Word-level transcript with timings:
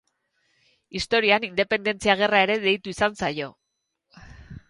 Historian 0.99 1.45
independentzia 1.49 2.15
gerra 2.23 2.41
ere 2.47 2.57
deitu 2.65 2.93
izan 2.95 3.21
zaio. 3.23 3.51